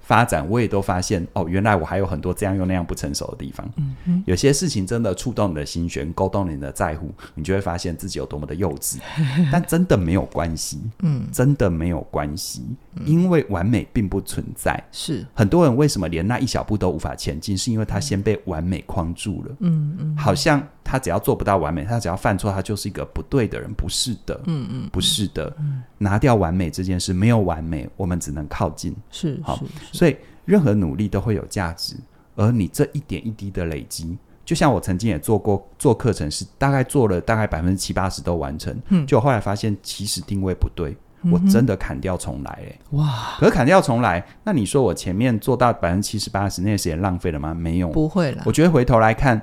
[0.00, 3.70] 发展，我也都发现哦，原来我还有很多这样又那样不成熟的地方。
[3.76, 8.96] 嗯哼，有些事情真的触动你的心弦，勾动你的在乎，你就会发现自己有多么的幼稚。
[9.52, 12.64] 但真的没有关系，嗯，真的没有关系，
[13.04, 14.82] 因为完美并不存在。
[14.90, 19.56] 是很多人为什么连那一小步都无法前进，是因为他先被完美框住了。
[19.60, 20.66] 嗯嗯，好像。
[20.90, 23.70] 他只要做不到完美，他只要犯错，他就是一个不对的人。
[23.74, 25.54] 不是的，嗯嗯，不是的。
[25.58, 28.96] 嗯、拿掉完美这件事，没有完美，我们只能靠近。
[29.10, 29.60] 是好，
[29.92, 30.16] 所以
[30.46, 31.94] 任何努力都会有价值。
[32.36, 34.16] 而你这一点一滴的累积，
[34.46, 38.74] 就像我曾经也做过做课程，是大概做了大概百分之七八十都完成。
[38.88, 42.66] 嗯，就后来发现其实定位不对，嗯、我真的砍掉重来、欸。
[42.66, 43.36] 哎，哇！
[43.38, 47.52] 可是砍掉重来，那你说我前面做到百分之七十八十那些时间浪费了吗？
[47.52, 48.42] 没有，不会了。
[48.46, 49.38] 我觉得回头来看。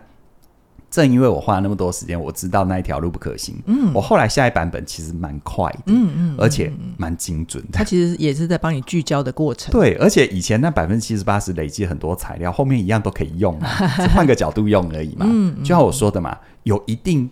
[0.96, 3.56] 正因为我花了那么多时间，我知道那一条路不可行。
[3.66, 7.72] 嗯，我后来下一版本其实蛮快的，嗯嗯，而且蛮精准的。
[7.74, 9.72] 它其实也是在帮你聚焦的过程。
[9.72, 13.60] 对，而且以前那百分之七十八十累积很多材料，后面一样都可以用，
[13.98, 15.26] 只换个角度用而已嘛。
[15.30, 17.30] 嗯，就像我说的嘛，有一定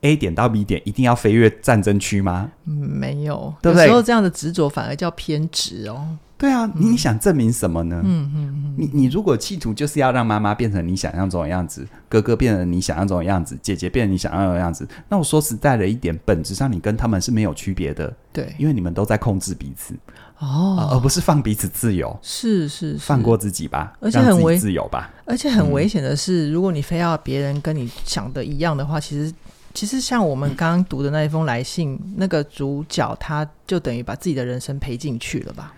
[0.00, 2.50] A 点到 B 点一定要飞越战争区吗？
[2.66, 3.84] 嗯，没有，对不对？
[3.84, 6.18] 有时候这样的执着反而叫偏执哦。
[6.44, 8.02] 对啊，你想证明什么呢？
[8.04, 18.14] 嗯嗯嗯，你你如果企图就是要让妈妈变成你想象中的样子，哥哥变成你想象中的样子，姐姐变成你想象的样子，那我说实在的一点，本质上你跟他们是没有区别的。
[18.30, 19.94] 对，因为你们都在控制彼此
[20.38, 22.14] 哦，而不是放彼此自由。
[22.20, 25.10] 是是，是，放过自己吧，而且很危自由吧。
[25.24, 29.32] 而且很危险的是，嗯、如果你非要别人跟你想的一样的话，其实
[29.72, 35.72] 其实像我们刚刚读的那一封来信，嗯、那个主角他就等于把自己的人生赔进去了吧。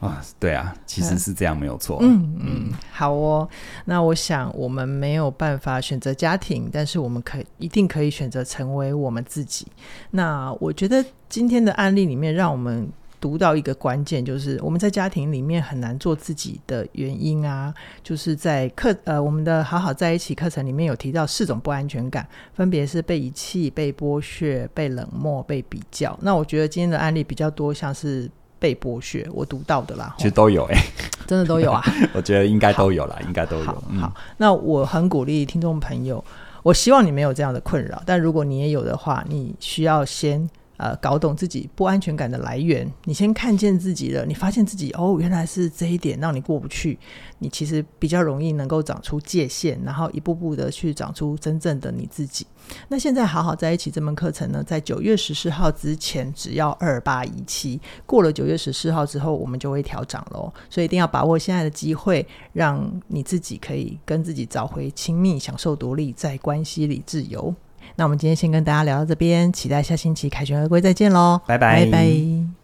[0.00, 1.98] 啊，对啊，其实是这样，没有错。
[2.00, 3.48] 嗯嗯，好哦。
[3.84, 9.66] 那我想，我们没有办法选择家庭，但是我们可以一定可以选择成为我们自己。
[10.10, 12.90] 那我觉得今天的案例里面，让我们
[13.20, 26.18] 读到一个关键，就是我们在家庭里面很难做自己的原因啊， 就是在课呃我们的好好在一起课程里面有提到四种不安全感，分别是被遗弃、被剥削、被冷漠、被比较。
[26.22, 28.30] 那我觉得今天的案例比较多，像是
[28.60, 30.84] 被剥削，我读到的啦，其实都有哎、欸，
[31.26, 31.82] 真的都有啊，
[32.14, 33.64] 我觉得应该都有啦，应该都有。
[33.64, 36.22] 好，嗯、好，那我很鼓励听众朋友，
[36.62, 40.48] 我希望你没有这样的困扰，但如果你也有的话，你需要先。
[40.80, 46.98] 呃，搞懂自己不安全感的来源，你先看见自己了，你发现自己哦，原来是这一点让你过不去，
[47.38, 52.46] 你其实比较容易能够长出界限，然后一步步的去长出真正的你自己。
[52.88, 67.54] 那现在好好在一起这门课程呢，在九月十四号之前只要二八一七，过了九月十四号之后，我们就会调涨喽，所以一定要把握现在的机会，让你自己可以跟自己找回亲密，享受独立，在关系里自由。
[68.00, 71.84] 那我们今天先跟大家聊到这边，期待下星期凯旋而归再见喽，拜拜。
[71.84, 72.59] 拜拜。